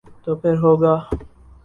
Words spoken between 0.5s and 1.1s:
ہو گا۔